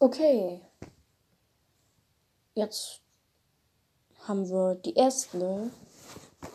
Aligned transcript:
Okay. 0.00 0.60
Jetzt 2.54 3.00
haben 4.28 4.48
wir 4.48 4.76
die 4.76 4.94
erste 4.94 5.70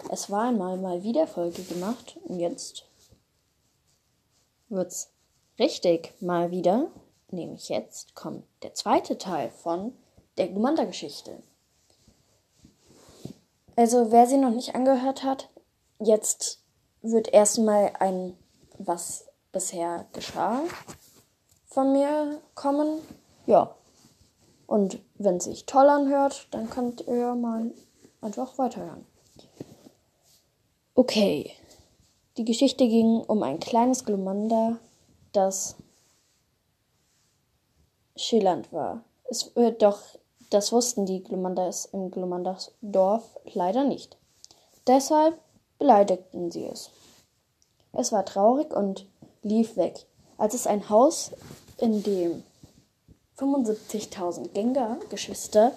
Es 0.09 0.29
war 0.29 0.43
einmal 0.47 0.77
mal 0.77 1.03
wieder 1.03 1.27
Folge 1.27 1.61
gemacht 1.63 2.17
und 2.23 2.39
jetzt 2.39 2.85
wird's 4.69 5.11
richtig 5.59 6.13
mal 6.21 6.51
wieder. 6.51 6.87
Nämlich 7.31 7.67
jetzt 7.67 8.15
kommt 8.15 8.45
der 8.61 8.75
zweite 8.75 9.17
Teil 9.17 9.49
von 9.49 9.93
der 10.37 10.47
Glumanda-Geschichte. 10.47 11.43
Also 13.75 14.11
wer 14.11 14.25
sie 14.25 14.37
noch 14.37 14.51
nicht 14.51 14.73
angehört 14.73 15.23
hat, 15.23 15.49
jetzt 15.99 16.61
wird 17.01 17.33
erstmal 17.33 17.91
ein 17.99 18.37
was 18.77 19.25
bisher 19.51 20.05
geschah 20.13 20.61
von 21.67 21.91
mir 21.91 22.39
kommen. 22.55 23.01
Ja. 23.45 23.75
Und 24.67 24.99
wenn 25.15 25.37
es 25.37 25.45
sich 25.45 25.65
toll 25.65 25.89
anhört, 25.89 26.47
dann 26.51 26.69
könnt 26.69 27.01
ihr 27.07 27.35
mal 27.35 27.71
einfach 28.21 28.57
weiterhören. 28.57 29.05
Okay. 30.95 31.51
Die 32.37 32.45
Geschichte 32.45 32.87
ging 32.87 33.21
um 33.21 33.43
ein 33.43 33.59
kleines 33.59 34.05
Glumanda, 34.05 34.79
das 35.33 35.75
schillernd 38.15 38.71
war. 38.73 39.03
Es 39.29 39.55
wird 39.55 39.83
doch, 39.83 39.99
das 40.49 40.71
wussten 40.71 41.05
die 41.05 41.21
Glumandas 41.21 41.85
im 41.85 42.09
Glumandas 42.09 42.71
Dorf 42.81 43.23
leider 43.53 43.83
nicht. 43.83 44.17
Deshalb 44.87 45.39
beleidigten 45.77 46.51
sie 46.51 46.65
es. 46.65 46.89
Es 47.91 48.11
war 48.11 48.25
traurig 48.25 48.73
und 48.73 49.05
lief 49.43 49.77
weg, 49.77 50.07
als 50.37 50.55
es 50.55 50.65
ein 50.65 50.89
Haus, 50.89 51.31
in 51.77 52.01
dem 52.01 52.43
75.000 53.37 54.49
Gengar-Geschwister 54.49 55.71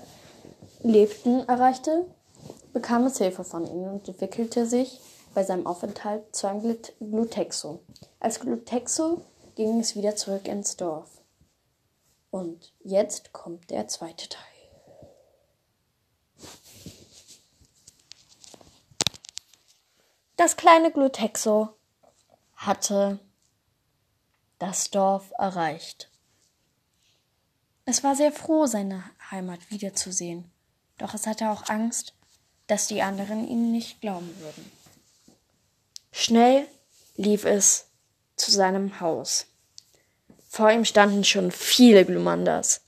lebten, 0.82 1.48
erreichte, 1.48 2.06
bekam 2.72 3.06
es 3.06 3.18
Hilfe 3.18 3.44
von 3.44 3.66
ihnen 3.66 3.88
und 3.88 4.08
entwickelte 4.08 4.66
sich 4.66 5.00
bei 5.34 5.42
seinem 5.42 5.66
Aufenthalt 5.66 6.34
zu 6.34 6.46
einem 6.46 6.78
Glutexo. 7.00 7.80
Als 8.20 8.40
Glutexo 8.40 9.22
ging 9.54 9.80
es 9.80 9.96
wieder 9.96 10.16
zurück 10.16 10.46
ins 10.48 10.76
Dorf. 10.76 11.22
Und 12.30 12.72
jetzt 12.82 13.32
kommt 13.32 13.70
der 13.70 13.88
zweite 13.88 14.28
Teil. 14.28 14.44
Das 20.36 20.56
kleine 20.56 20.92
Glutexo 20.92 21.70
hatte 22.54 23.18
das 24.58 24.90
Dorf 24.90 25.32
erreicht. 25.38 26.10
Es 27.88 28.02
war 28.02 28.16
sehr 28.16 28.32
froh, 28.32 28.66
seine 28.66 29.04
Heimat 29.30 29.70
wiederzusehen, 29.70 30.50
doch 30.98 31.14
es 31.14 31.26
hatte 31.26 31.50
auch 31.50 31.68
Angst, 31.68 32.14
dass 32.66 32.88
die 32.88 33.00
anderen 33.00 33.46
ihm 33.46 33.70
nicht 33.70 34.00
glauben 34.00 34.28
würden. 34.40 34.72
Schnell 36.10 36.66
lief 37.16 37.44
es 37.44 37.86
zu 38.34 38.50
seinem 38.50 38.98
Haus. 38.98 39.46
Vor 40.48 40.70
ihm 40.72 40.84
standen 40.84 41.22
schon 41.22 41.52
viele 41.52 42.04
Glumandas. 42.04 42.80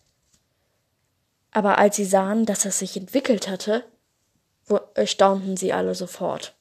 Aber 1.53 1.79
als 1.79 1.95
sie 1.95 2.05
sahen, 2.05 2.45
dass 2.45 2.65
es 2.65 2.81
sich 2.81 2.97
entwickelt 2.97 3.47
hatte, 3.47 3.85
staunten 5.05 5.57
sie 5.57 5.73
alle 5.73 5.95
sofort. 5.95 6.57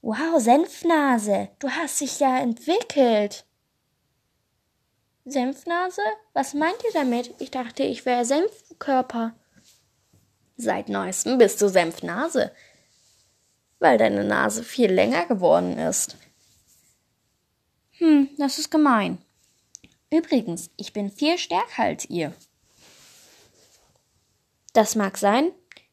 Wow, 0.00 0.40
Senfnase, 0.40 1.50
du 1.58 1.68
hast 1.68 2.00
dich 2.00 2.20
ja 2.20 2.38
entwickelt. 2.38 3.44
Senfnase? 5.24 6.02
Was 6.32 6.54
meint 6.54 6.76
ihr 6.84 6.92
damit? 6.92 7.34
Ich 7.38 7.50
dachte, 7.50 7.82
ich 7.82 8.04
wäre 8.04 8.24
Senfkörper. 8.24 9.34
Seit 10.56 10.88
neuestem 10.88 11.38
bist 11.38 11.60
du 11.62 11.68
Senfnase, 11.68 12.52
weil 13.78 13.98
deine 13.98 14.24
Nase 14.24 14.62
viel 14.62 14.92
länger 14.92 15.26
geworden 15.26 15.78
ist. 15.78 16.16
Hm, 17.98 18.28
das 18.38 18.58
ist 18.58 18.70
gemein. 18.70 19.18
Übrigens, 20.10 20.70
ich 20.76 20.92
bin 20.92 21.10
viel 21.10 21.38
stärker 21.38 21.82
als 21.82 22.08
ihr. 22.10 22.32
Das 24.72 24.94
mag 24.94 25.18
sein, 25.18 25.52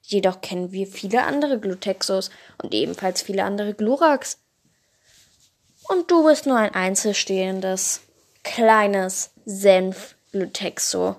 Jedoch 0.10 0.42
kennen 0.42 0.72
wir 0.72 0.88
viele 0.88 1.24
andere 1.24 1.60
Glutexos 1.60 2.32
und 2.58 2.74
ebenfalls 2.74 3.22
viele 3.22 3.44
andere 3.44 3.76
Gluraks. 3.76 4.40
Und 5.88 6.10
du 6.10 6.26
bist 6.26 6.48
nur 6.48 6.58
ein 6.58 6.74
einzelstehendes, 6.74 8.02
kleines 8.50 9.30
Senf-Glutexo. 9.46 11.18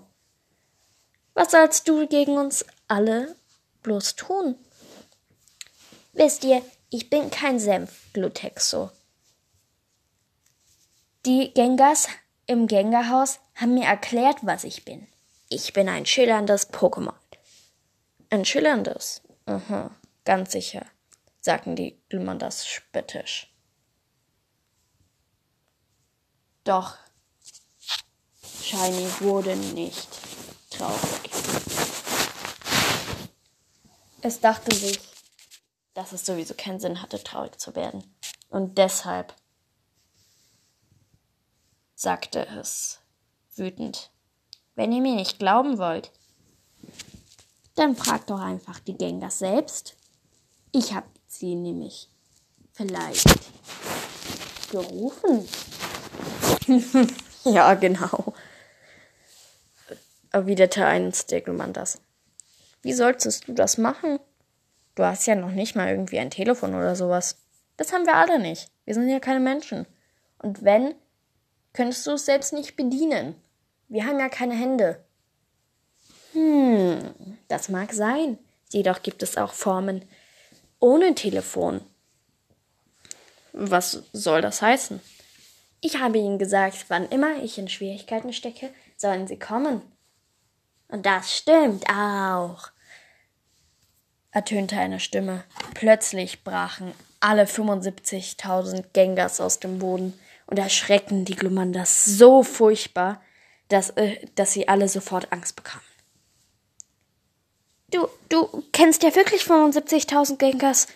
Was 1.35 1.53
sollst 1.53 1.89
du 1.89 2.09
gegen 2.09 2.37
uns 2.37 2.65
alle 2.89 3.37
bloß 3.83 4.17
tun? 4.17 4.57
Wisst 6.13 6.43
ihr, 6.43 6.61
ich 6.91 7.09
bin 7.09 7.31
kein 7.31 7.61
Senf-Glutexo. 7.61 8.91
Die 11.25 11.55
Gengars 11.55 12.09
im 12.47 12.67
Gengarhaus 12.67 13.39
haben 13.55 13.75
mir 13.75 13.87
erklärt, 13.87 14.39
was 14.43 14.65
ich 14.65 14.85
bin. 14.85 15.07
Ich 15.49 15.73
bin 15.73 15.89
ein 15.89 16.07
schillerndes 16.07 16.73
Pokémon. 16.73 17.15
Ein 18.31 18.45
schillerndes. 18.45 19.23
Aha, 19.47 19.95
ganz 20.25 20.51
sicher, 20.51 20.85
sagten 21.41 21.77
die 21.77 21.97
Glumandas 22.09 22.67
spöttisch. 22.67 23.55
Doch 26.65 26.99
Shiny 28.71 29.11
wurde 29.19 29.57
nicht 29.57 30.09
traurig. 30.71 31.33
Es 34.23 34.39
dachte 34.39 34.73
sich, 34.73 35.01
dass 35.95 36.13
es 36.13 36.25
sowieso 36.25 36.55
keinen 36.55 36.79
Sinn 36.79 37.03
hatte, 37.03 37.21
traurig 37.21 37.59
zu 37.59 37.75
werden. 37.75 38.05
Und 38.49 38.79
deshalb 38.79 39.35
sagte 41.97 42.47
es 42.47 43.01
wütend, 43.57 44.13
wenn 44.77 44.93
ihr 44.93 45.03
mir 45.03 45.17
nicht 45.17 45.41
glauben 45.41 45.79
wollt, 45.79 46.13
dann 47.75 47.97
fragt 47.97 48.31
doch 48.31 48.39
einfach 48.39 48.79
die 48.79 48.97
Gangers 48.97 49.41
selbst. 49.41 49.97
Ich 50.71 50.95
habe 50.95 51.09
sie 51.27 51.57
nämlich 51.57 52.09
vielleicht 52.71 53.27
gerufen. 54.71 55.49
ja, 57.45 57.75
genau. 57.75 58.33
Erwiderte 60.33 60.87
eins 60.87 61.27
der 61.27 61.41
Glumandas. 61.41 62.01
Wie 62.83 62.93
solltest 62.93 63.49
du 63.49 63.53
das 63.53 63.79
machen? 63.79 64.19
Du 64.95 65.05
hast 65.05 65.27
ja 65.27 65.35
noch 65.35 65.51
nicht 65.51 65.77
mal 65.77 65.91
irgendwie 65.91 66.19
ein 66.19 66.31
Telefon 66.31 66.75
oder 66.75 66.95
sowas. 66.97 67.37
Das 67.77 67.93
haben 67.93 68.07
wir 68.07 68.15
alle 68.15 68.39
nicht. 68.39 68.71
Wir 68.85 68.95
sind 68.95 69.09
ja 69.09 69.21
keine 69.21 69.41
Menschen. 69.41 69.87
Und 70.39 70.65
wenn, 70.65 70.95
könntest 71.73 72.07
du 72.07 72.13
es 72.13 72.27
selbst 72.27 72.53
nicht 72.53 72.77
bedienen. 72.77 73.35
Wir 73.89 74.07
haben 74.07 74.19
ja 74.19 74.29
keine 74.29 74.55
Hände. 74.55 75.05
Hm, 76.33 77.15
das 77.49 77.69
mag 77.69 77.93
sein. 77.93 78.39
Jedoch 78.71 79.03
gibt 79.03 79.23
es 79.23 79.37
auch 79.37 79.53
Formen 79.53 80.05
ohne 80.79 81.15
Telefon. 81.15 81.81
Was 83.53 84.05
soll 84.13 84.43
das 84.43 84.63
heißen? 84.63 85.01
Ich 85.81 85.99
habe 85.99 86.19
ihnen 86.19 86.39
gesagt, 86.39 86.87
wann 86.89 87.09
immer 87.09 87.43
ich 87.43 87.59
in 87.59 87.69
Schwierigkeiten 87.69 88.33
stecke, 88.33 88.71
sollen 88.97 89.27
sie 89.27 89.39
kommen. 89.39 89.83
Und 90.91 91.07
das 91.07 91.37
stimmt 91.37 91.89
auch, 91.89 92.71
ertönte 94.33 94.77
eine 94.77 95.01
Stimme. 95.01 95.45
Plötzlich 95.75 96.43
brachen 96.43 96.93
alle 97.21 97.45
75.000 97.45 98.87
Gengars 98.93 99.41
aus 99.41 99.61
dem 99.61 99.79
Boden 99.79 100.19
und 100.47 100.59
erschreckten 100.59 101.25
die 101.25 101.37
Glumandas 101.37 102.05
so 102.05 102.43
furchtbar, 102.43 103.23
dass, 103.69 103.91
äh, 103.91 104.27
dass 104.35 104.53
sie 104.53 104.69
alle 104.69 104.89
sofort 104.89 105.33
Angst 105.33 105.55
bekamen. 105.55 105.85
Du, 107.91 108.09
du 108.29 108.65
kennst 108.73 109.03
ja 109.03 109.15
wirklich 109.15 109.43
75.000 109.43 110.37
Genkers. 110.37 110.89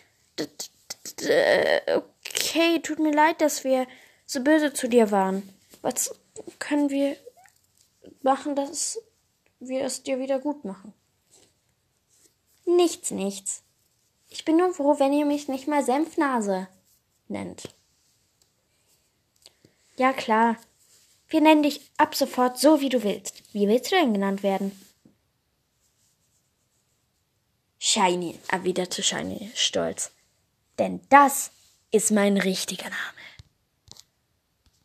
Okay, 1.87 2.81
tut 2.82 2.99
mir 2.99 3.12
leid, 3.12 3.41
dass 3.41 3.64
wir 3.64 3.87
so 4.26 4.43
böse 4.43 4.73
zu 4.73 4.88
dir 4.88 5.11
waren. 5.11 5.49
Was 5.82 6.14
können 6.58 6.91
wir 6.91 7.17
machen, 8.23 8.56
dass 8.56 8.99
wir 9.69 9.84
es 9.84 10.02
dir 10.02 10.19
wieder 10.19 10.38
gut 10.38 10.64
machen? 10.64 10.93
Nichts, 12.64 13.11
nichts. 13.11 13.62
Ich 14.28 14.44
bin 14.44 14.56
nur 14.56 14.72
froh, 14.75 14.99
wenn 14.99 15.12
ihr 15.12 15.26
mich 15.26 15.49
nicht 15.49 15.69
mal 15.69 15.84
Senfnase 15.84 16.69
nennt. 17.28 17.75
Ja, 19.96 20.12
klar. 20.12 20.56
Wir 21.28 21.40
nennen 21.40 21.62
dich 21.62 21.90
ab 21.96 22.14
sofort 22.14 22.58
so, 22.58 22.81
wie 22.81 22.88
du 22.88 23.02
willst. 23.02 23.43
Wie 23.52 23.69
willst 23.69 23.90
du 23.90 23.96
denn 23.96 24.12
genannt 24.12 24.43
werden? 24.43 24.72
Shiny, 27.78 28.38
erwiderte 28.49 29.02
Shiny 29.02 29.50
stolz. 29.55 30.12
Denn 30.78 31.00
das 31.10 31.50
ist 31.90 32.10
mein 32.10 32.37
richtiger 32.37 32.88
Name. 32.88 33.25